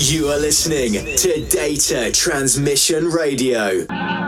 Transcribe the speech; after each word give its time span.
You 0.00 0.28
are 0.28 0.38
listening 0.38 0.92
to 1.16 1.44
Data 1.46 2.12
Transmission 2.12 3.08
Radio. 3.08 4.27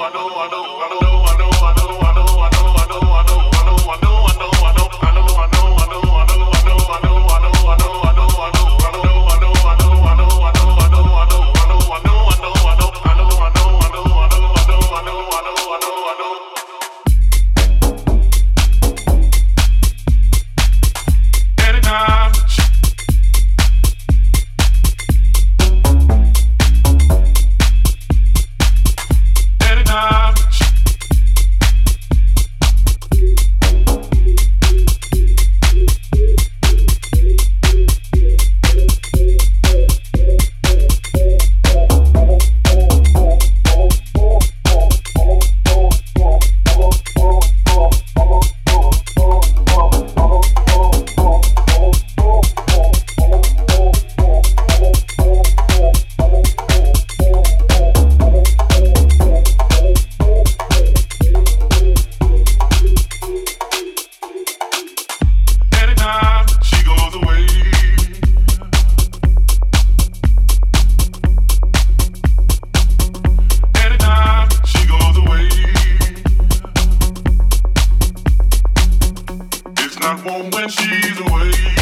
not 80.01 80.25
warm 80.25 80.49
when 80.49 80.67
she's 80.69 81.19
away. 81.19 81.80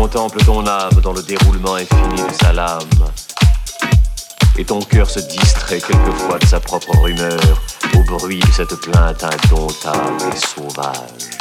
Contemple 0.00 0.42
ton 0.46 0.66
âme 0.66 0.98
dans 1.02 1.12
le 1.12 1.22
déroulement 1.22 1.74
infini 1.74 2.22
de 2.22 2.34
sa 2.42 2.54
lame. 2.54 2.88
Et 4.56 4.64
ton 4.64 4.80
cœur 4.80 5.10
se 5.10 5.20
distrait 5.20 5.78
quelquefois 5.78 6.38
de 6.38 6.46
sa 6.46 6.58
propre 6.58 6.96
rumeur 7.02 7.38
au 7.94 8.02
bruit 8.04 8.40
de 8.40 8.50
cette 8.50 8.74
plainte 8.76 9.22
indomptable 9.22 10.22
et 10.32 10.38
sauvage. 10.38 11.40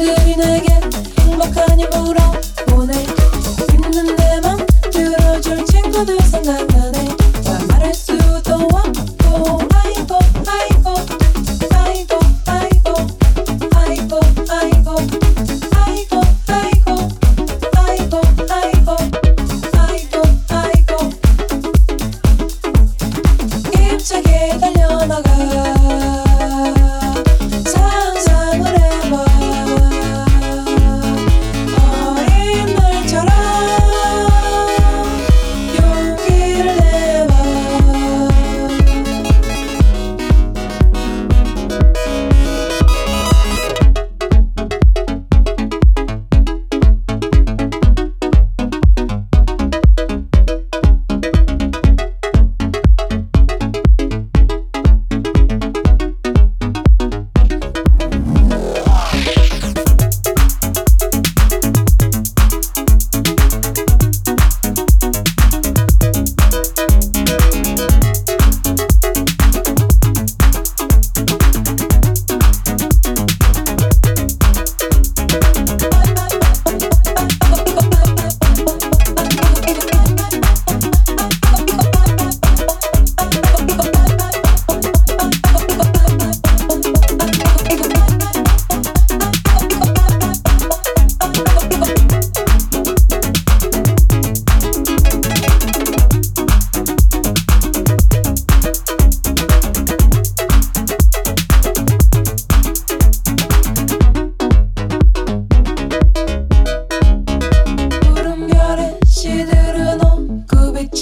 Zlevi 0.00 0.34
nege, 0.36 0.74
makanje 1.38 1.86
bo 1.92 2.12
rok 2.12 2.49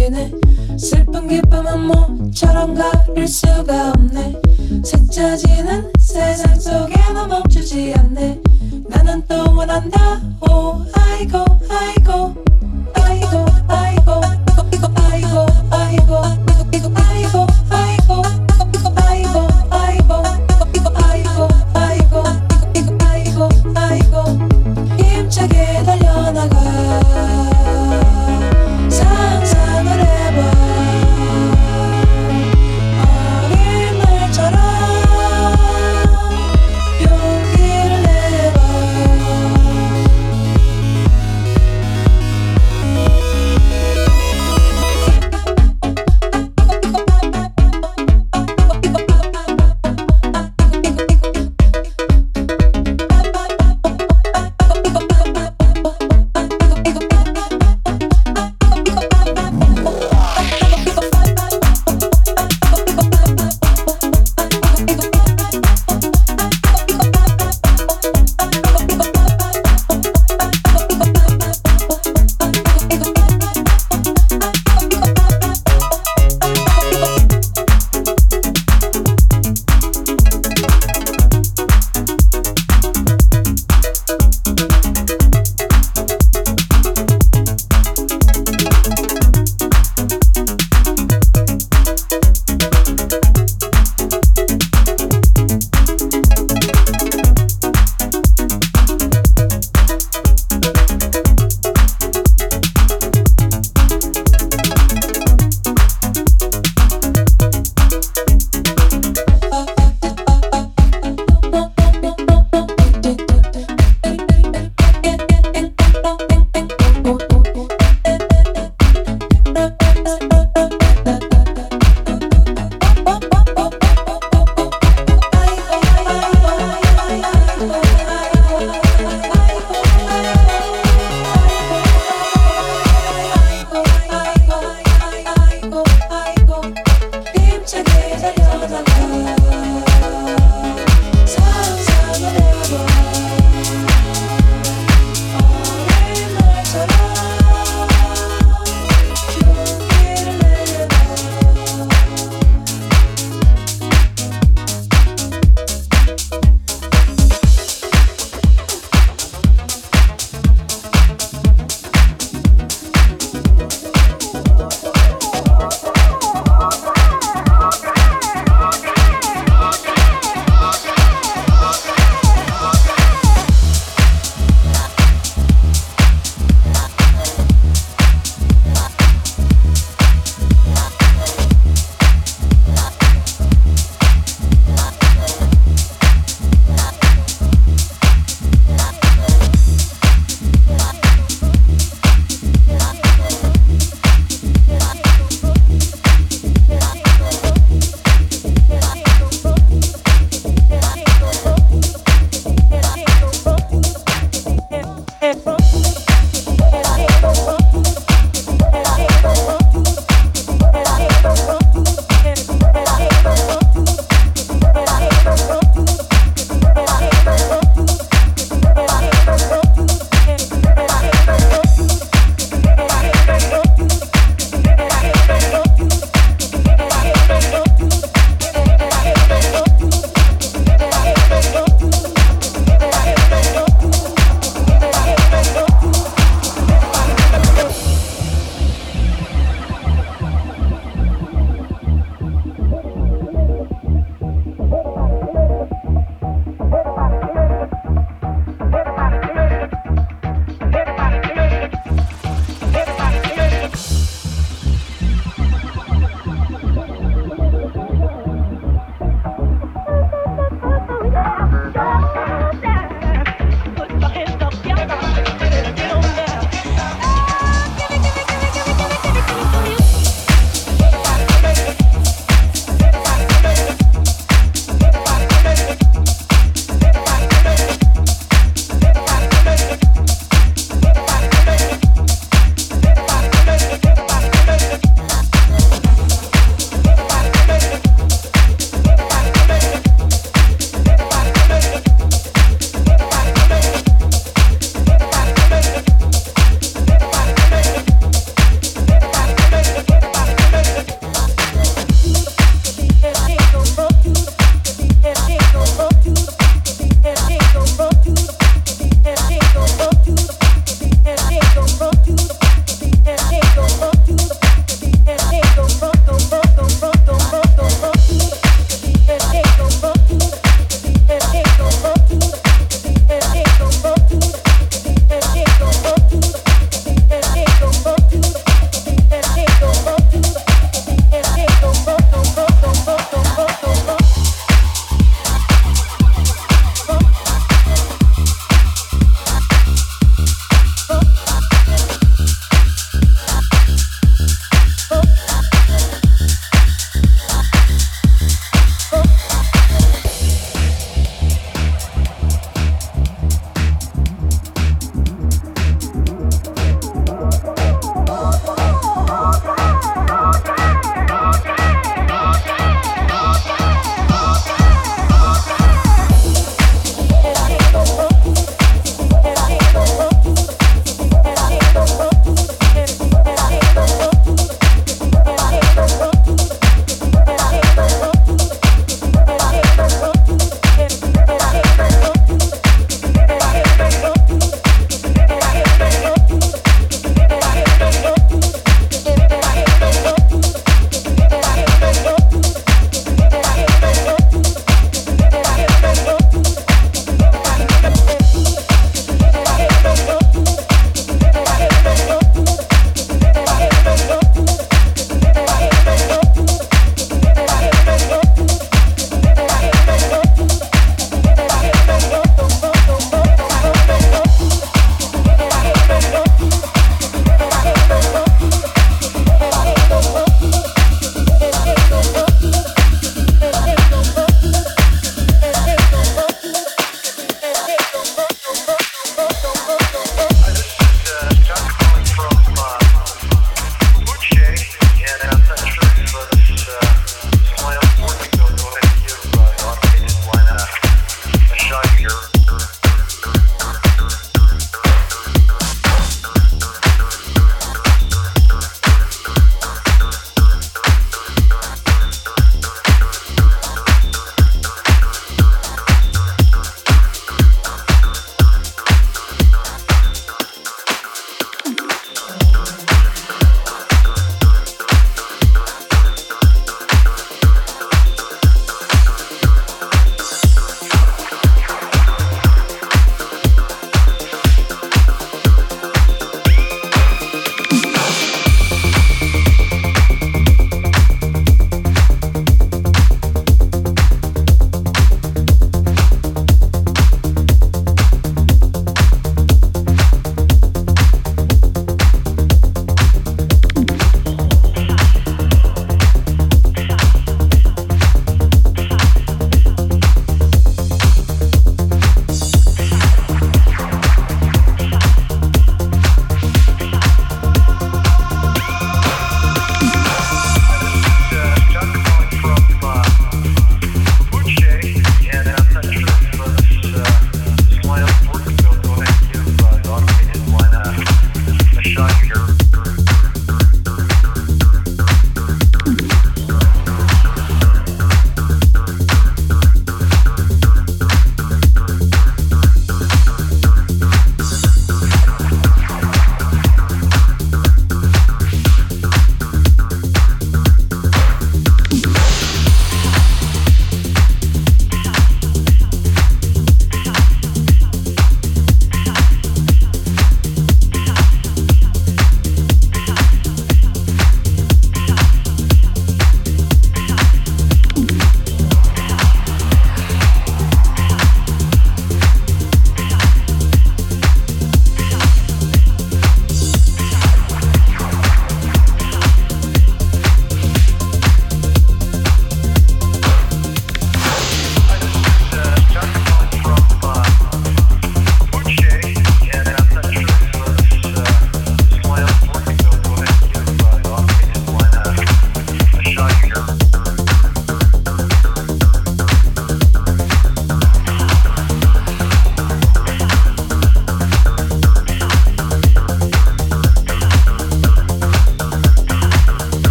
비치네. 0.00 0.32
슬픈 0.78 1.28
기쁨은 1.28 1.86
모처럼 1.86 2.74
가릴 2.74 3.28
수가 3.28 3.90
없네. 3.90 4.34
색짜지는 4.82 5.92
세상 5.98 6.58
속에 6.58 6.94
너 7.12 7.26
멈추지 7.26 7.92
않네. 7.96 8.40
나는 8.88 9.22
또 9.28 9.54
원한다. 9.54 10.20
오 10.40 10.82
아이고 10.94 11.44
아이고 11.68 12.34
아이고 12.94 13.44
아이고 13.68 14.14
아이고 14.48 14.86
아이고 14.96 15.46
아이고 15.70 16.96
아이고 16.96 17.46
아이고 17.70 18.49